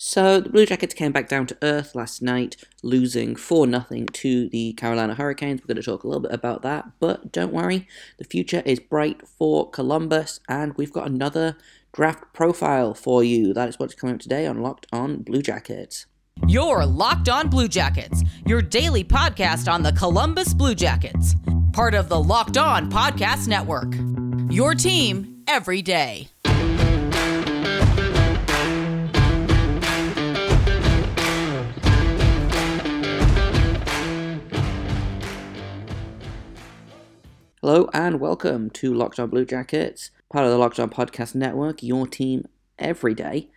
[0.00, 4.48] So the Blue Jackets came back down to earth last night, losing 4 0 to
[4.48, 5.60] the Carolina Hurricanes.
[5.60, 8.78] We're going to talk a little bit about that, but don't worry, the future is
[8.78, 11.56] bright for Columbus, and we've got another
[11.92, 13.52] draft profile for you.
[13.52, 16.06] That is what's coming up today on Locked On Blue Jackets.
[16.46, 21.34] Your Locked On Blue Jackets, your daily podcast on the Columbus Blue Jackets,
[21.72, 23.92] part of the Locked On Podcast Network.
[24.48, 26.28] Your team every day.
[37.60, 41.82] Hello and welcome to Locked On Blue Jackets, part of the Locked On Podcast Network,
[41.82, 42.46] your team
[42.78, 43.50] every day.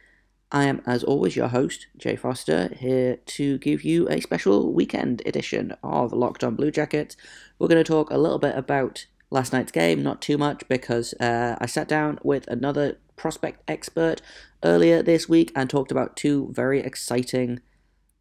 [0.51, 5.21] I am, as always, your host, Jay Foster, here to give you a special weekend
[5.27, 7.15] edition of Locked On Blue Jackets.
[7.59, 11.13] We're going to talk a little bit about last night's game, not too much, because
[11.19, 14.19] uh, I sat down with another prospect expert
[14.63, 17.59] earlier this week and talked about two very exciting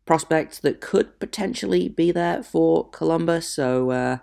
[0.05, 3.49] prospects that could potentially be there for Columbus.
[3.49, 4.19] So, uh,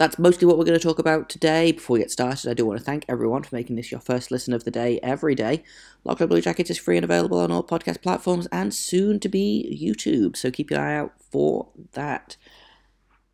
[0.00, 1.72] that's mostly what we're going to talk about today.
[1.72, 4.30] Before we get started, I do want to thank everyone for making this your first
[4.30, 5.62] listen of the day every day.
[6.04, 9.78] Locked Blue Jackets is free and available on all podcast platforms and soon to be
[9.78, 12.38] YouTube, so keep your eye out for that.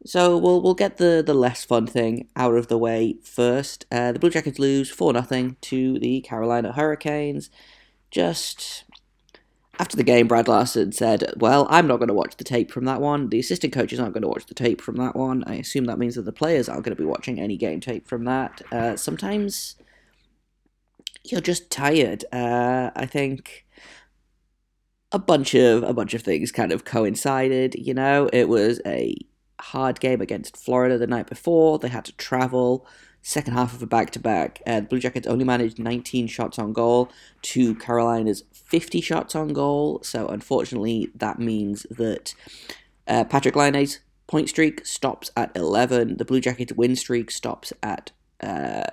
[0.05, 3.87] So we'll we'll get the, the less fun thing out of the way first.
[3.93, 7.49] Uh, the Blue Jackets lose 4 0 to the Carolina Hurricanes.
[8.11, 8.86] Just
[9.79, 12.85] after the game, Brad Larsen said, Well, I'm not going to watch the tape from
[12.87, 13.29] that one.
[13.29, 15.45] The assistant coaches aren't going to watch the tape from that one.
[15.47, 18.09] I assume that means that the players aren't going to be watching any game tape
[18.09, 18.63] from that.
[18.73, 19.77] Uh, sometimes
[21.25, 22.25] you're just tired.
[22.33, 23.67] Uh, I think
[25.13, 27.75] a bunch of a bunch of things kind of coincided.
[27.75, 29.15] You know, it was a
[29.61, 31.79] hard game against Florida the night before.
[31.79, 32.87] They had to travel
[33.27, 34.63] second half of a back to back.
[34.65, 37.11] The Blue Jackets only managed 19 shots on goal
[37.43, 40.01] to Carolina's 50 shots on goal.
[40.05, 42.35] So unfortunately, that means that
[43.09, 46.19] uh, Patrik Laine's point streak stops at 11.
[46.19, 48.85] The Blue Jackets win streak stops at uh,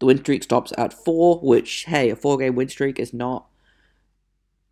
[0.00, 1.38] the win streak stops at four.
[1.38, 3.46] Which hey, a four game win streak is not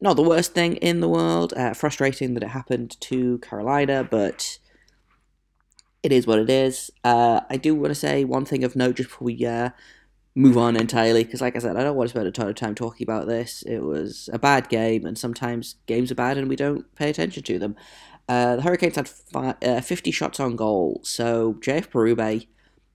[0.01, 1.53] not the worst thing in the world.
[1.57, 4.59] Uh, frustrating that it happened to Carolina, but
[6.05, 6.91] it is what it is.
[7.03, 9.71] Uh, I do want to say one thing of note just before we uh,
[10.35, 12.55] move on entirely, because like I said, I don't want to spend a ton of
[12.55, 13.63] time talking about this.
[13.63, 17.43] It was a bad game, and sometimes games are bad and we don't pay attention
[17.45, 17.75] to them.
[18.29, 22.47] Uh, the Hurricanes had fi- uh, 50 shots on goal, so JF Berube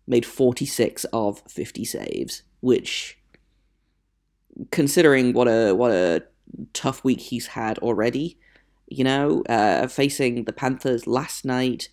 [0.05, 3.17] made 46 of 50 saves, which,
[4.71, 6.23] considering what a what a
[6.73, 8.37] tough week he's had already,
[8.87, 11.89] you know, uh, facing the Panthers last night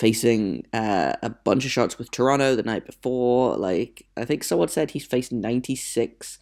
[0.00, 3.54] facing uh, a bunch of shots with Toronto the night before.
[3.58, 6.38] Like, I think someone said he's faced 96,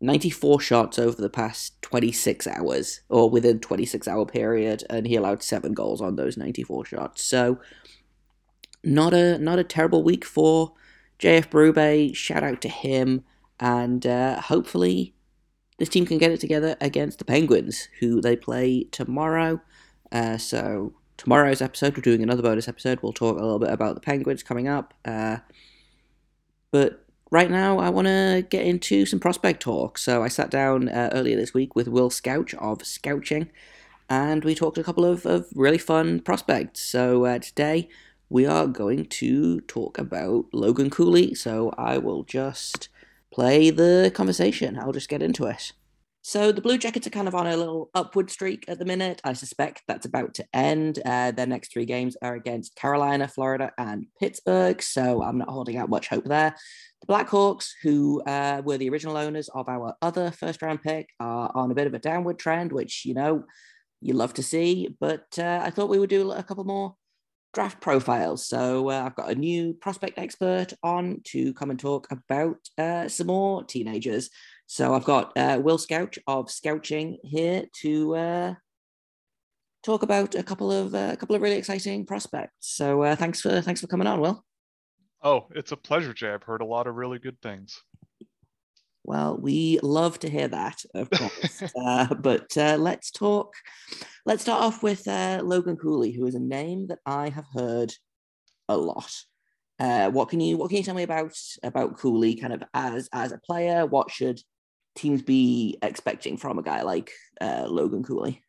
[0.00, 5.42] 94 shots over the past 26 hours, or within 26 hour period, and he allowed
[5.42, 7.22] seven goals on those 94 shots.
[7.22, 7.60] So,
[8.82, 10.72] not a not a terrible week for
[11.18, 12.16] JF Berube.
[12.16, 13.24] Shout out to him,
[13.60, 15.14] and uh, hopefully
[15.78, 19.60] this team can get it together against the Penguins, who they play tomorrow.
[20.10, 23.00] Uh, so tomorrow's episode, we're doing another bonus episode.
[23.02, 24.94] We'll talk a little bit about the Penguins coming up.
[25.04, 25.38] Uh,
[26.70, 29.98] but right now, I want to get into some prospect talk.
[29.98, 33.50] So I sat down uh, earlier this week with Will Scouch of Scouching,
[34.08, 36.80] and we talked a couple of, of really fun prospects.
[36.80, 37.88] So uh, today,
[38.28, 41.34] we are going to talk about Logan Cooley.
[41.34, 42.88] So I will just
[43.32, 44.78] play the conversation.
[44.78, 45.72] I'll just get into it.
[46.26, 49.20] So the Blue Jackets are kind of on a little upward streak at the minute.
[49.24, 50.98] I suspect that's about to end.
[51.04, 54.80] Uh, their next three games are against Carolina, Florida, and Pittsburgh.
[54.80, 56.56] So I'm not holding out much hope there.
[57.02, 61.52] The Blackhawks, who uh, were the original owners of our other first round pick, are
[61.54, 63.44] on a bit of a downward trend, which, you know,
[64.00, 64.96] you love to see.
[64.98, 66.94] But uh, I thought we would do a couple more
[67.52, 68.46] draft profiles.
[68.46, 73.08] So uh, I've got a new prospect expert on to come and talk about uh,
[73.08, 74.30] some more teenagers.
[74.74, 78.54] So I've got uh, Will Scouch of Scouching here to uh,
[79.84, 82.74] talk about a couple of uh, a couple of really exciting prospects.
[82.74, 84.44] So uh, thanks for thanks for coming on, Will.
[85.22, 86.30] Oh, it's a pleasure, Jay.
[86.30, 87.84] I've heard a lot of really good things.
[89.04, 91.62] Well, we love to hear that, of course.
[91.80, 93.54] uh, but uh, let's talk.
[94.26, 97.94] Let's start off with uh, Logan Cooley, who is a name that I have heard
[98.68, 99.12] a lot.
[99.78, 103.08] Uh, what can you What can you tell me about about Cooley, kind of as
[103.12, 103.86] as a player?
[103.86, 104.40] What should
[104.94, 108.42] teams be expecting from a guy like uh, Logan Cooley?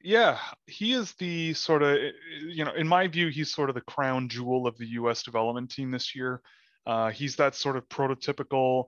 [0.00, 1.98] Yeah, he is the sort of,
[2.46, 5.22] you know, in my view, he's sort of the crown jewel of the U.S.
[5.22, 6.40] development team this year.
[6.86, 8.86] Uh, he's that sort of prototypical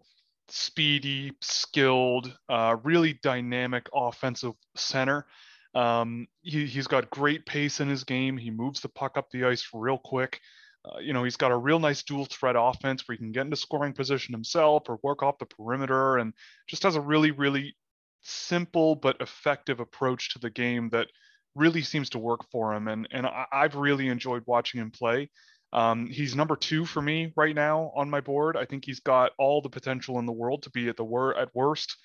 [0.48, 5.26] speedy, skilled, uh, really dynamic offensive center.
[5.74, 8.36] Um, he, he's got great pace in his game.
[8.36, 10.40] He moves the puck up the ice real quick.
[10.84, 13.44] Uh, you know, he's got a real nice dual threat offense where he can get
[13.44, 16.32] into scoring position himself or work off the perimeter and
[16.68, 17.76] just has a really, really
[18.22, 21.08] simple but effective approach to the game that
[21.54, 22.88] really seems to work for him.
[22.88, 25.30] And, and I, have really enjoyed watching him play.
[25.72, 28.56] Um, he's number two for me right now on my board.
[28.56, 31.36] I think he's got all the potential in the world to be at the wor-
[31.36, 31.96] at worst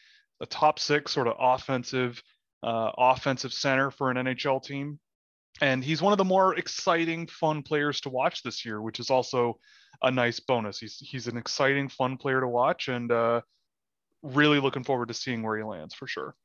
[0.41, 2.21] a top six sort of offensive
[2.63, 4.99] uh, offensive center for an NHL team.
[5.61, 9.09] And he's one of the more exciting, fun players to watch this year, which is
[9.09, 9.59] also
[10.01, 10.79] a nice bonus.
[10.79, 13.41] He's he's an exciting, fun player to watch, and uh,
[14.21, 16.35] really looking forward to seeing where he lands for sure.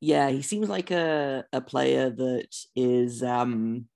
[0.00, 3.88] Yeah, he seems like a a player that is um,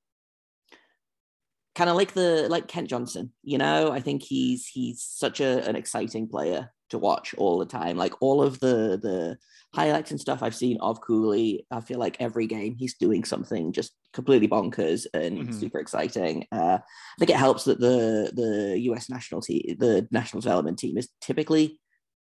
[1.76, 3.32] kind of like the like Kent Johnson.
[3.44, 7.66] You know, I think he's he's such a, an exciting player to watch all the
[7.66, 7.96] time.
[7.96, 9.38] Like all of the the
[9.74, 13.72] highlights and stuff I've seen of Cooley, I feel like every game he's doing something
[13.72, 15.52] just completely bonkers and mm-hmm.
[15.52, 16.46] super exciting.
[16.50, 20.96] Uh, I think it helps that the the US national team, the national development team,
[20.96, 21.80] is typically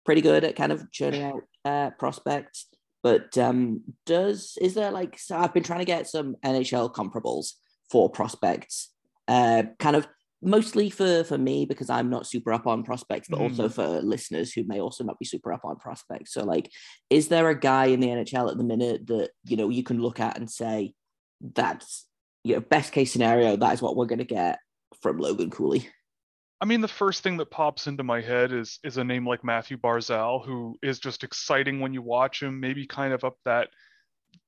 [0.06, 2.68] pretty good at kind of churning out uh, prospects.
[3.04, 7.54] But um, does is there like so I've been trying to get some NHL comparables
[7.90, 8.94] for prospects,
[9.28, 10.08] uh, kind of
[10.42, 13.44] mostly for for me because I'm not super up on prospects, but mm.
[13.44, 16.34] also for listeners who may also not be super up on prospects.
[16.34, 16.70] So, like,
[17.10, 20.02] is there a guy in the NHL at the minute that you know you can
[20.02, 20.94] look at and say
[21.42, 22.08] that's
[22.44, 24.60] you know best case scenario that is what we're going to get
[25.02, 25.88] from Logan Cooley?
[26.62, 29.44] I mean, the first thing that pops into my head is is a name like
[29.44, 32.60] Mathew Barzal, who is just exciting when you watch him.
[32.60, 33.70] Maybe kind of up that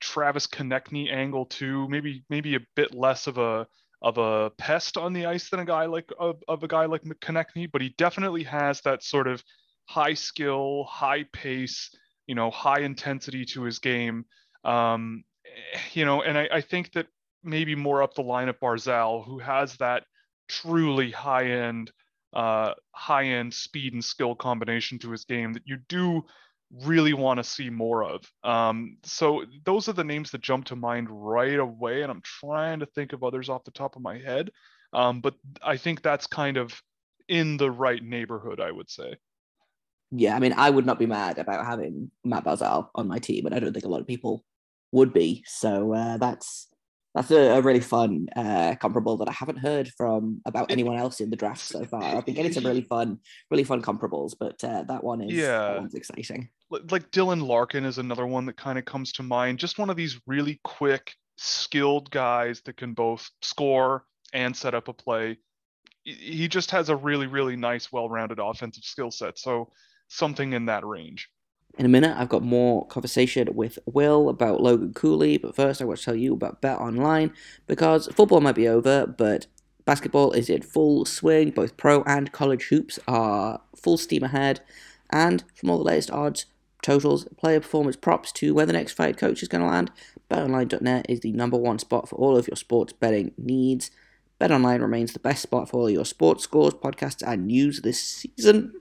[0.00, 1.88] Travis Konecny angle too.
[1.88, 3.66] Maybe maybe a bit less of a
[4.04, 7.02] of a pest on the ice than a guy like of, of a guy like
[7.22, 9.42] Konecny, but he definitely has that sort of
[9.86, 11.90] high skill, high pace,
[12.26, 14.26] you know, high intensity to his game.
[14.62, 15.24] Um,
[15.94, 17.06] you know, and I, I think that
[17.42, 20.04] maybe more up the line of Barzal, who has that
[20.50, 21.90] truly high end,
[22.34, 26.22] uh, high end speed and skill combination to his game that you do
[26.82, 28.24] really want to see more of.
[28.42, 32.80] Um, so those are the names that jump to mind right away, and I'm trying
[32.80, 34.50] to think of others off the top of my head.
[34.92, 36.80] Um, but I think that's kind of
[37.28, 39.16] in the right neighborhood, I would say.
[40.10, 43.46] Yeah, I mean, I would not be mad about having Matt Barzal on my team,
[43.46, 44.44] and I don't think a lot of people
[44.92, 45.42] would be.
[45.46, 46.68] So uh, that's
[47.14, 51.20] that's a, a really fun uh, comparable that I haven't heard from about anyone else
[51.20, 52.02] in the draft so far.
[52.02, 53.20] I've been getting some really fun,
[53.50, 56.48] really fun comparables, but uh, that one is yeah, that one's exciting.
[56.70, 59.60] Like Dylan Larkin is another one that kind of comes to mind.
[59.60, 64.88] Just one of these really quick, skilled guys that can both score and set up
[64.88, 65.38] a play.
[66.02, 69.38] He just has a really, really nice, well-rounded offensive skill set.
[69.38, 69.70] So
[70.08, 71.28] something in that range.
[71.76, 75.84] In a minute, I've got more conversation with Will about Logan Cooley, but first I
[75.84, 77.32] want to tell you about Bet Online
[77.66, 79.48] because football might be over, but
[79.84, 81.50] basketball is in full swing.
[81.50, 84.60] Both pro and college hoops are full steam ahead,
[85.10, 86.46] and from all the latest odds,
[86.80, 89.90] totals, player performance props to where the next fight coach is going to land,
[90.30, 93.90] BetOnline.net is the number one spot for all of your sports betting needs.
[94.40, 98.74] BetOnline remains the best spot for all your sports scores, podcasts, and news this season.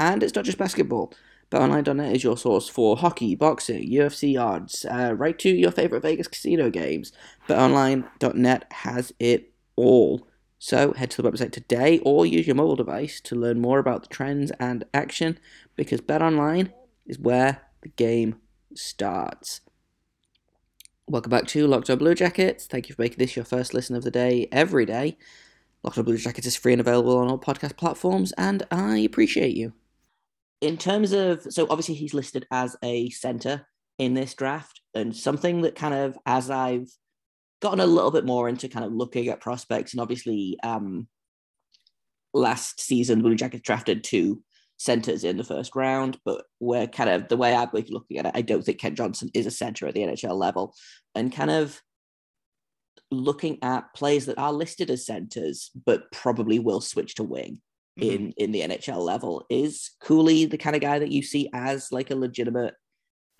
[0.00, 1.12] And it's not just basketball.
[1.54, 6.26] BetOnline.net is your source for hockey, boxing, UFC odds, uh, right to your favorite Vegas
[6.26, 7.12] casino games.
[7.48, 10.26] BetOnline.net has it all.
[10.58, 14.02] So head to the website today or use your mobile device to learn more about
[14.02, 15.38] the trends and action
[15.76, 16.72] because BetOnline
[17.06, 18.40] is where the game
[18.74, 19.60] starts.
[21.06, 22.66] Welcome back to Locked On Blue Jackets.
[22.66, 25.18] Thank you for making this your first listen of the day every day.
[25.84, 29.56] Locked On Blue Jackets is free and available on all podcast platforms, and I appreciate
[29.56, 29.72] you
[30.60, 33.66] in terms of so obviously he's listed as a center
[33.98, 36.88] in this draft and something that kind of as I've
[37.62, 41.06] gotten a little bit more into kind of looking at prospects and obviously um
[42.32, 44.42] last season Blue Jackets drafted two
[44.76, 48.32] centers in the first round, but we're kind of the way I'm looking at it,
[48.34, 50.74] I don't think Kent Johnson is a center at the NHL level.
[51.14, 51.80] And kind of
[53.10, 57.60] looking at players that are listed as centers, but probably will switch to wing.
[57.96, 59.44] In in the NHL level.
[59.50, 62.74] Is Cooley the kind of guy that you see as like a legitimate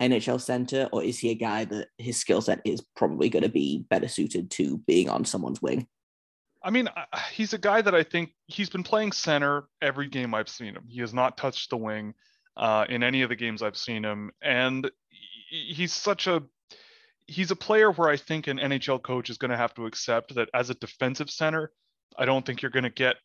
[0.01, 3.49] NHL center, or is he a guy that his skill set is probably going to
[3.49, 5.87] be better suited to being on someone's wing?
[6.63, 6.89] I mean,
[7.31, 10.85] he's a guy that I think he's been playing center every game I've seen him.
[10.87, 12.15] He has not touched the wing
[12.57, 14.89] uh, in any of the games I've seen him, and
[15.49, 16.43] he's such a
[17.27, 20.35] he's a player where I think an NHL coach is going to have to accept
[20.35, 21.71] that as a defensive center,
[22.17, 23.15] I don't think you're going to get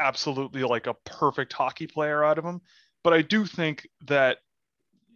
[0.00, 2.60] absolutely like a perfect hockey player out of him.
[3.02, 4.38] But I do think that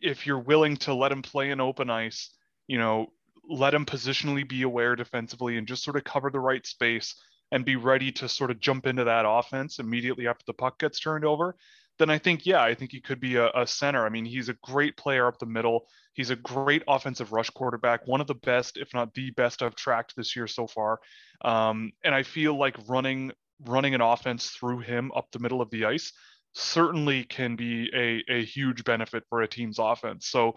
[0.01, 2.31] if you're willing to let him play in open ice,
[2.67, 3.13] you know,
[3.49, 7.15] let him positionally be aware defensively and just sort of cover the right space
[7.51, 11.01] and be ready to sort of jump into that offense immediately after the puck gets
[11.01, 11.57] turned over,
[11.99, 14.05] then I think, yeah, I think he could be a, a, center.
[14.05, 15.87] I mean, he's a great player up the middle.
[16.13, 19.75] He's a great offensive rush quarterback, one of the best, if not the best, I've
[19.75, 21.01] tracked this year so far.
[21.43, 23.33] Um, and I feel like running
[23.67, 26.13] running an offense through him up the middle of the ice
[26.55, 30.29] certainly can be a, a huge benefit for a team's offense.
[30.29, 30.57] So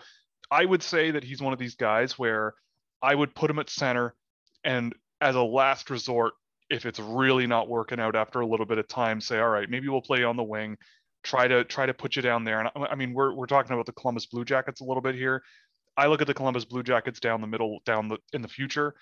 [0.50, 2.53] I would say that he's one of these guys where
[3.01, 4.15] I would put him at center
[4.63, 6.34] and as a last resort,
[6.70, 9.70] if it's really not working out after a little bit of time, say, all right,
[9.70, 10.77] maybe we'll play on the wing,
[11.24, 12.60] try to try to put you down there.
[12.60, 15.43] And I mean, we're we're talking about the Columbus Blue Jackets a little bit here.
[15.98, 18.96] I look at the Columbus Blue Jackets down the middle, down the in the future.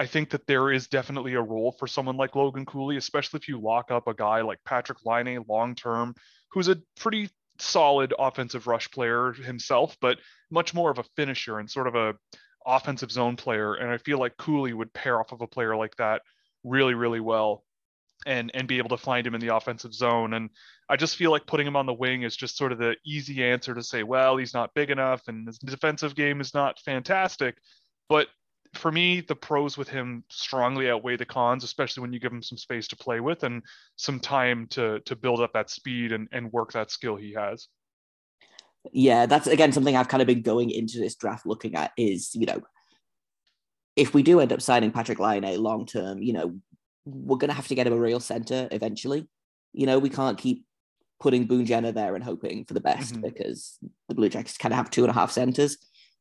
[0.00, 3.48] I think that there is definitely a role for someone like Logan Cooley, especially if
[3.48, 6.14] you lock up a guy like Patrik Laine long term,
[6.52, 7.28] who's a pretty
[7.58, 10.16] solid offensive rush player himself, but
[10.50, 12.14] much more of a finisher and sort of a
[12.66, 13.74] offensive zone player.
[13.74, 16.22] And I feel like Cooley would pair off of a player like that
[16.64, 17.62] really, really well
[18.24, 20.32] and and be able to find him in the offensive zone.
[20.32, 20.48] And
[20.88, 23.44] I just feel like putting him on the wing is just sort of the easy
[23.44, 27.58] answer to say, well, he's not big enough and his defensive game is not fantastic.
[28.08, 28.28] But
[28.74, 32.42] for me, the pros with him strongly outweigh the cons, especially when you give him
[32.42, 33.62] some space to play with and
[33.96, 37.68] some time to to build up that speed and, and work that skill he has.
[38.92, 42.34] Yeah, that's again something I've kind of been going into this draft looking at is,
[42.34, 42.62] you know,
[43.96, 46.60] if we do end up signing Patrik Laine long term, you know,
[47.04, 49.28] we're going to have to get him a real center eventually.
[49.72, 50.64] You know, we can't keep
[51.18, 53.22] putting Boone Jenner there and hoping for the best mm-hmm.
[53.22, 55.76] because the Blue Jackets kind of have two and a half centers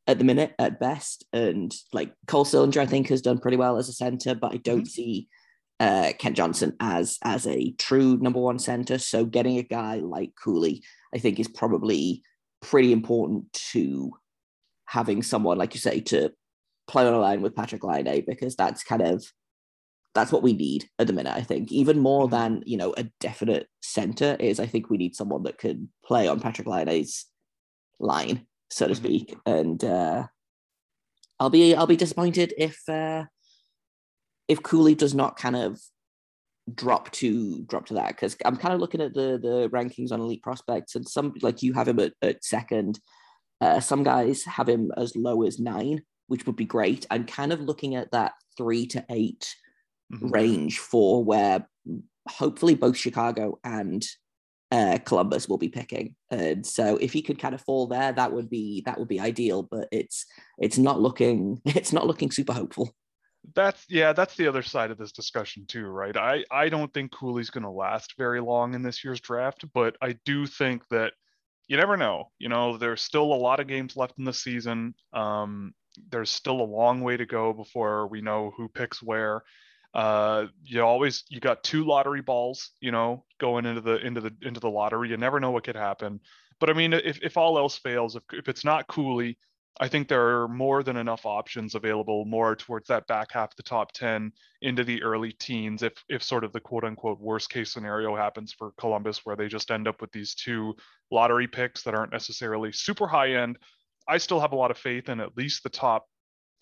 [0.08, 1.26] at the minute at best.
[1.34, 4.58] And like Cole Sillinger, I think has done pretty well as a center, but I
[4.58, 4.86] don't mm-hmm.
[4.86, 5.28] see
[5.80, 8.98] uh, Kent Johnson as as a true number one center.
[8.98, 12.24] So getting a guy like Cooley, I think, is probably
[12.62, 14.12] pretty important to
[14.86, 16.32] having someone like you say to
[16.88, 19.24] play on a line with Patrik Laine because that's kind of
[20.16, 21.34] that's what we need at the minute.
[21.34, 22.36] I think even more mm-hmm.
[22.36, 24.60] than you know a definite center is.
[24.60, 27.26] I think we need someone that can play on Patrik Laine's
[28.00, 29.04] line, so to mm-hmm.
[29.04, 29.38] speak.
[29.46, 30.28] And uh,
[31.40, 33.26] I'll be I'll be disappointed if uh,
[34.48, 35.80] if Cooley does not kind of
[36.76, 40.20] drop to drop to that because I'm kind of looking at the the rankings on
[40.20, 43.00] elite prospects and some like you have him at, at second.
[43.62, 47.06] Uh, some guys have him as low as nine, which would be great.
[47.12, 49.54] I'm kind of looking at that three to eight
[50.14, 50.30] mm-hmm.
[50.30, 51.68] range for where
[52.30, 54.06] hopefully both Chicago and
[54.72, 56.16] uh, Columbus will be picking.
[56.30, 59.20] And so if he could kind of fall there, that would be that would be
[59.20, 59.64] ideal.
[59.64, 60.26] But it's
[60.58, 62.94] it's not looking it's not looking super hopeful.
[63.56, 66.16] That's yeah, that's the other side of this discussion too, right?
[66.16, 69.96] I I don't think Cooley's going to last very long in this year's draft, but
[70.02, 71.14] I do think that
[71.68, 72.32] you never know.
[72.38, 74.94] You know, there's still a lot of games left in the season.
[75.14, 75.74] Um,
[76.12, 79.44] there's still a long way to go before we know who picks where
[79.94, 84.32] uh you always you got two lottery balls you know going into the into the
[84.44, 85.10] into the lottery.
[85.10, 86.20] You never know what could happen.
[86.60, 89.38] But i mean if, if all else fails if, if it's not cooley
[89.80, 93.56] i think there are more than enough options available more towards that back half of
[93.56, 94.32] the top 10
[94.62, 98.52] into the early teens if if sort of the quote unquote worst case scenario happens
[98.52, 100.76] for columbus where they just end up with these two
[101.12, 103.58] lottery picks that aren't necessarily super high end.
[104.08, 106.08] I still have a lot of faith in at least the top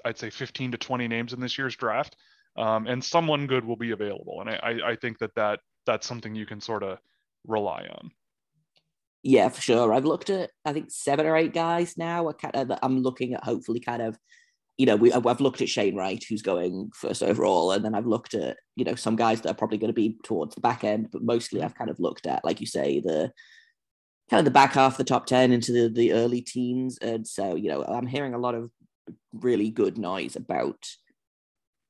[0.06, 2.16] i'd say 15 to 20 names in this year's draft
[2.58, 4.42] um, and someone good will be available.
[4.42, 7.00] And I, I think that, that that's something you can sort of
[7.46, 8.12] rely on.
[9.24, 9.94] Yeah, for sure.
[9.94, 12.30] I've looked at I think seven or eight guys now.
[12.30, 14.18] I kind of, I'm looking at hopefully kind of,
[14.78, 18.06] you know, we I've looked at Shane Wright, who's going first overall, and then I've
[18.06, 20.84] looked at you know some guys that are probably going to be towards the back
[20.84, 23.32] end, but mostly I've kind of looked at like you say the
[24.30, 27.28] kind of the back half of the top ten into the the early teens, and
[27.28, 28.70] so you know I'm hearing a lot of
[29.34, 30.78] really good noise about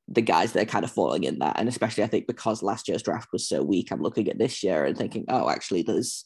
[0.07, 1.59] the guys that are kind of falling in that.
[1.59, 4.63] And especially, I think because last year's draft was so weak, I'm looking at this
[4.63, 6.25] year and thinking, oh, actually, there's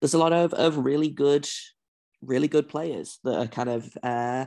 [0.00, 1.48] there's a lot of of really good,
[2.22, 4.46] really good players that are kind of, uh,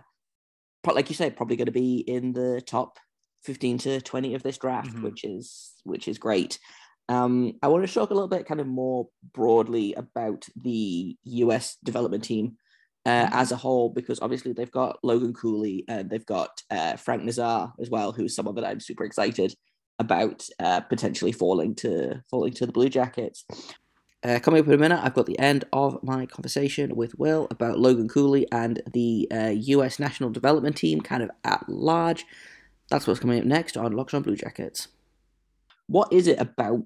[0.85, 2.97] like you say, probably going to be in the top
[3.43, 5.03] 15 to 20 of this draft, mm-hmm.
[5.03, 6.59] which is which is great.
[7.09, 11.77] Um, I want to talk a little bit kind of more broadly about the US
[11.83, 12.57] development team
[13.07, 13.33] uh, mm-hmm.
[13.35, 17.73] as a whole because obviously they've got Logan Cooley and they've got uh, Frank Nazar
[17.79, 19.55] as well, who's someone that I'm super excited
[19.97, 23.45] about uh, potentially falling to falling to the Blue Jackets.
[24.23, 27.47] Uh, coming up in a minute, I've got the end of my conversation with Will
[27.49, 32.25] about Logan Cooley and the US uh, National Development Team, kind of at large.
[32.89, 34.89] That's what's coming up next on Locked On Blue Jackets.
[35.87, 36.83] What is it about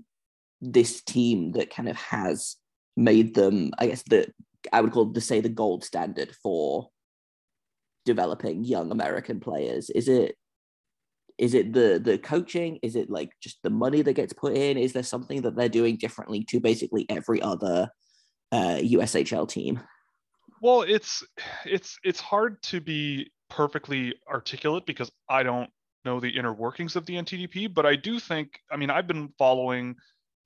[0.61, 2.57] this team that kind of has
[2.95, 4.27] made them, I guess, the
[4.71, 6.89] I would call to say the gold standard for
[8.05, 9.89] developing young American players?
[9.89, 10.35] Is it
[11.37, 12.79] is it the the coaching?
[12.83, 14.77] Is it like just the money that gets put in?
[14.77, 17.89] Is there something that they're doing differently to basically every other
[18.51, 19.79] uh, USHL team?
[20.61, 21.23] Well, it's
[21.65, 25.69] it's it's hard to be perfectly articulate because I don't
[26.05, 29.33] know the inner workings of the NTDP, but I do think, I mean, I've been
[29.37, 29.95] following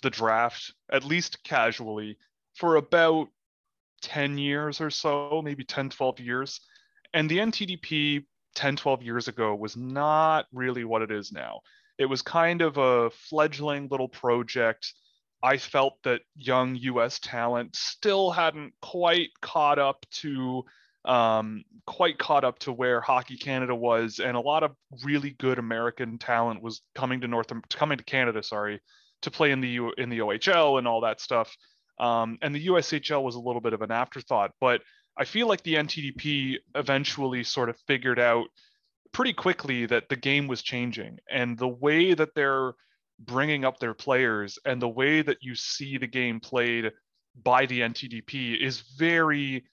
[0.03, 2.17] the draft at least casually
[2.55, 3.27] for about
[4.01, 6.61] 10 years or so, maybe 10, 12 years.
[7.13, 8.25] And the NTDP
[8.55, 11.61] 10, 12 years ago was not really what it is now.
[11.97, 14.93] It was kind of a fledgling little project.
[15.41, 20.65] I felt that young US talent still hadn't quite caught up to
[21.05, 25.59] um, quite caught up to where Hockey Canada was, and a lot of really good
[25.59, 28.81] American talent was coming to North coming to Canada, sorry,
[29.21, 31.55] to play in the U, in the OHL and all that stuff.
[31.97, 34.81] Um, and the USHL was a little bit of an afterthought, but
[35.17, 38.47] I feel like the NTDP eventually sort of figured out
[39.13, 42.73] pretty quickly that the game was changing, and the way that they're
[43.19, 46.91] bringing up their players and the way that you see the game played
[47.43, 49.65] by the NTDP is very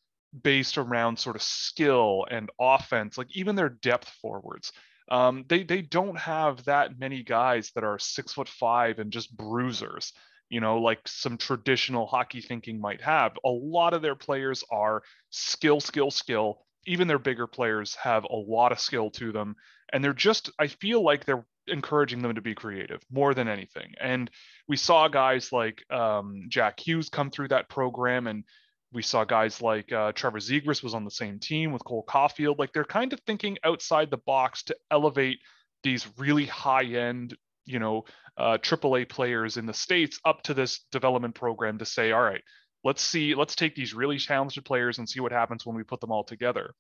[0.42, 4.72] based around sort of skill and offense, like even their depth forwards.
[5.10, 9.36] Um, they they don't have that many guys that are six foot five and just
[9.36, 10.12] bruisers,
[10.52, 13.32] you know, like some traditional hockey thinking might have.
[13.42, 16.58] A lot of their players are skill, skill, skill.
[16.86, 19.56] Even their bigger players have a lot of skill to them,
[19.92, 20.50] and they're just.
[20.58, 23.94] I feel like they're encouraging them to be creative more than anything.
[23.98, 24.30] And
[24.68, 28.44] we saw guys like um, Jack Hughes come through that program and
[28.92, 32.58] we saw guys like uh, Trevor Zegras was on the same team with Cole Caufield.
[32.58, 35.38] Like they're kind of thinking outside the box to elevate
[35.82, 38.04] these really high end, you know,
[38.36, 42.42] uh, AAA players in the states up to this development program to say, all right,
[42.84, 46.00] let's see, let's take these really talented players and see what happens when we put
[46.00, 46.74] them all together.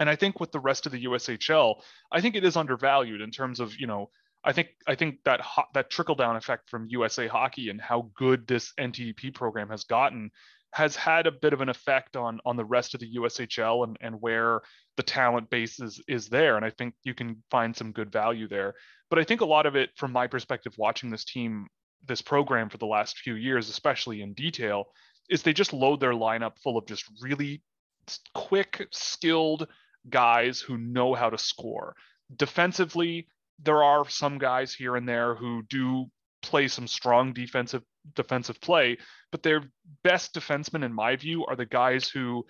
[0.00, 1.76] And I think with the rest of the USHL,
[2.10, 4.10] I think it is undervalued in terms of, you know,
[4.44, 8.10] I think I think that ho- that trickle down effect from USA Hockey and how
[8.16, 10.30] good this NTDP program has gotten
[10.72, 13.96] has had a bit of an effect on on the rest of the USHL and,
[14.00, 14.60] and where
[14.96, 16.56] the talent base is is there.
[16.56, 18.74] And I think you can find some good value there.
[19.10, 21.66] But I think a lot of it, from my perspective, watching this team,
[22.06, 24.86] this program for the last few years, especially in detail,
[25.28, 27.62] is they just load their lineup full of just really
[28.34, 29.68] quick, skilled
[30.08, 31.94] guys who know how to score.
[32.34, 33.28] Defensively,
[33.62, 36.06] there are some guys here and there who do
[36.42, 37.82] play some strong defensive
[38.14, 38.98] defensive play,
[39.30, 39.62] but their
[40.02, 42.44] best defensemen, in my view, are the guys who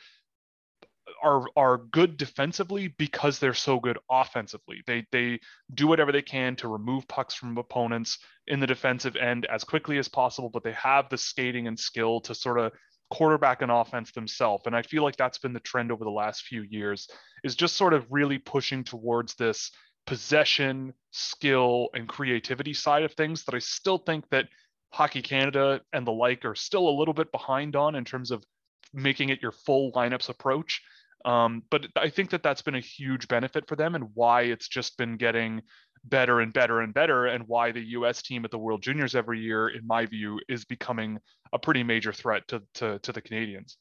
[1.22, 4.82] are are good defensively because they're so good offensively.
[4.86, 5.40] They they
[5.74, 9.98] do whatever they can to remove pucks from opponents in the defensive end as quickly
[9.98, 12.72] as possible, but they have the skating and skill to sort of
[13.10, 14.64] quarterback an offense themselves.
[14.66, 17.08] And I feel like that's been the trend over the last few years
[17.44, 19.70] is just sort of really pushing towards this
[20.06, 24.48] possession, skill, and creativity side of things that I still think that
[24.92, 28.44] Hockey Canada and the like are still a little bit behind on in terms of
[28.92, 30.82] making it your full lineups approach.
[31.24, 34.68] Um, but I think that that's been a huge benefit for them and why it's
[34.68, 35.62] just been getting
[36.04, 38.22] better and better and better, and why the U.S.
[38.22, 41.18] team at the World Juniors every year, in my view, is becoming
[41.52, 43.78] a pretty major threat to to, to the Canadians.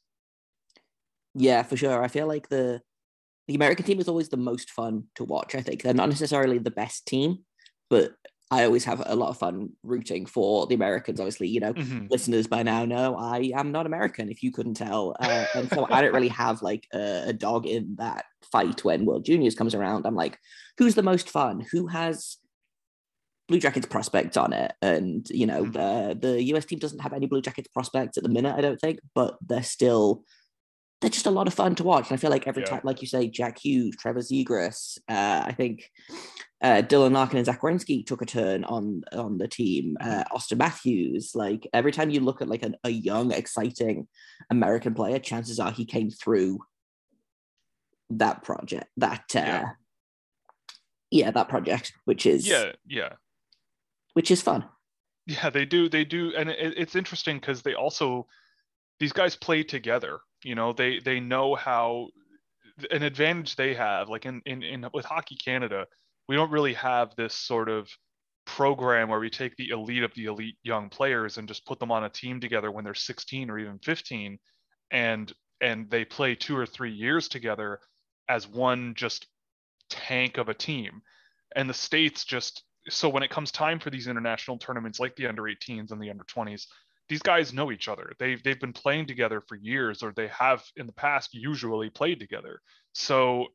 [1.34, 2.04] Yeah, for sure.
[2.04, 2.82] I feel like the
[3.48, 5.56] the American team is always the most fun to watch.
[5.56, 7.40] I think they're not necessarily the best team,
[7.90, 8.12] but
[8.52, 11.22] I always have a lot of fun rooting for the Americans.
[11.22, 12.08] Obviously, you know, mm-hmm.
[12.10, 15.16] listeners by now know I am not American, if you couldn't tell.
[15.22, 19.06] Uh, and so I don't really have like a, a, dog in that fight when
[19.06, 20.06] World Juniors comes around.
[20.06, 20.38] I'm like,
[20.78, 21.66] who's the most fun?
[21.72, 22.38] Who has
[23.48, 24.74] Blue Jackets prospects on it?
[24.82, 26.20] And, you know, mm-hmm.
[26.20, 28.82] the, the US team doesn't have any Blue Jackets prospects at the minute, I don't
[28.82, 30.26] think, but they're still
[31.02, 32.10] they're just a lot of fun to watch.
[32.10, 32.70] And I feel like every yeah.
[32.70, 35.90] time, like you say, Jack Hughes, Trevor Zegras, uh, I think
[36.62, 39.98] uh, Dylan Larkin and Zach Werenski took a turn on on the team.
[40.00, 44.08] Uh, Auston Matthews, like every time you look at like a, a young, exciting
[44.52, 46.60] American player, chances are he came through
[48.12, 48.86] that project.
[48.98, 49.70] That uh, yeah.
[51.10, 53.14] yeah, that project, which is yeah, yeah,
[54.14, 54.66] which is fun.
[55.26, 58.28] Yeah, they do, they do, and it, it's interesting because they also
[59.02, 60.20] these guys play together.
[60.46, 62.08] You know, they they know how
[62.90, 65.88] an advantage they have, like in in, in with Hockey Canada
[66.32, 67.90] we don't really have this sort of
[68.46, 71.92] program where we take the elite of the elite young players and just put them
[71.92, 74.40] on a team together when they're 16 or even 15
[74.92, 77.80] and and they play two or three years together
[78.30, 79.28] as one just
[79.90, 81.02] tank of a team
[81.58, 85.28] and the states just so when it comes time for these international tournaments like the
[85.28, 86.66] under 18s and the under 20s
[87.12, 88.14] these guys know each other.
[88.20, 92.22] They've they've been playing together for years, or they have in the past usually played
[92.22, 92.62] together.
[92.94, 93.48] So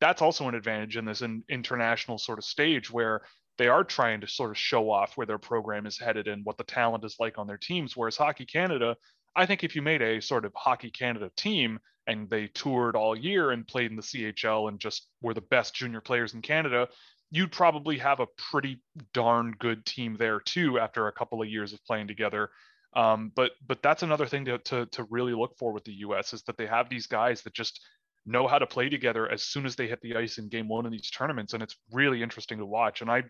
[0.00, 3.22] that's also an advantage in this in, international sort of stage where
[3.56, 6.58] they are trying to sort of show off where their program is headed and what
[6.58, 7.96] the talent is like on their teams.
[7.96, 8.96] Whereas Hockey Canada,
[9.36, 13.16] I think if you made a sort of Hockey Canada team and they toured all
[13.16, 16.88] year and played in the CHL and just were the best junior players in Canada,
[17.30, 21.72] you'd probably have a pretty darn good team there too after a couple of years
[21.72, 22.50] of playing together.
[22.96, 26.32] Um, but but that's another thing to, to to really look for with the U.S.
[26.32, 27.80] is that they have these guys that just
[28.26, 30.86] know how to play together as soon as they hit the ice in game one
[30.86, 33.00] of these tournaments, and it's really interesting to watch.
[33.00, 33.24] And I,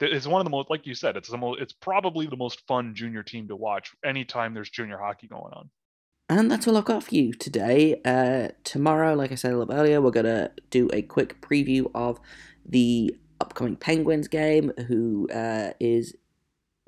[0.00, 2.66] it's one of the most, like you said, it's the most, it's probably the most
[2.66, 5.68] fun junior team to watch anytime there's junior hockey going on.
[6.30, 8.00] And that's all I've got for you today.
[8.04, 12.20] Uh, tomorrow, like I said a little earlier, we're gonna do a quick preview of
[12.66, 14.72] the upcoming Penguins game.
[14.88, 16.14] Who uh, is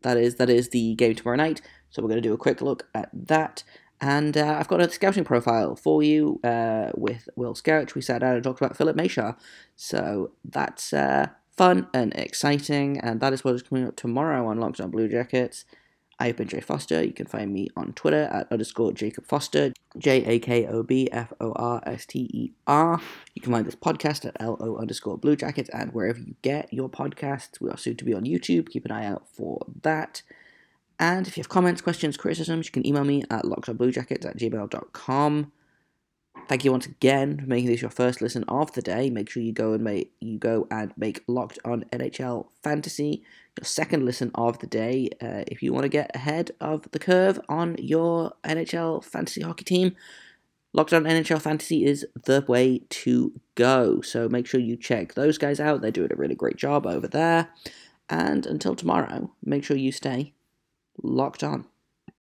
[0.03, 0.19] that?
[0.19, 1.63] Is that is the game tomorrow night?
[1.91, 3.63] So we're gonna do a quick look at that.
[4.01, 7.95] And uh, I've got a scouting profile for you uh, with Will Scouch.
[7.95, 9.37] We sat down and talked about Filip Mesar.
[9.77, 12.99] So that's uh, fun and exciting.
[12.99, 15.67] And that is what is coming up tomorrow on Locked On Blue Jackets.
[16.19, 17.03] I've been Jay Foster.
[17.03, 21.09] You can find me on Twitter at underscore Jakob Forster, J A K O B
[21.11, 23.01] F O R S T E R.
[23.35, 26.73] You can find this podcast at L O underscore Blue Jackets and wherever you get
[26.73, 27.61] your podcasts.
[27.61, 28.69] We are soon to be on YouTube.
[28.69, 30.23] Keep an eye out for that.
[31.01, 35.51] And if you have comments, questions, criticisms, you can email me at lockedonbluejackets at gmail.com.
[36.47, 39.09] Thank you once again for making this your first listen of the day.
[39.09, 43.23] Make sure you go and make you go and make Locked On NHL Fantasy
[43.59, 45.09] your second listen of the day.
[45.23, 49.65] Uh, if you want to get ahead of the curve on your NHL fantasy hockey
[49.65, 49.97] team,
[50.75, 54.03] Locked On NHL Fantasy is the way to go.
[54.03, 55.81] So make sure you check those guys out.
[55.81, 57.49] They're doing a really great job over there.
[58.11, 60.35] And until tomorrow, make sure you stay
[61.03, 61.67] locked on.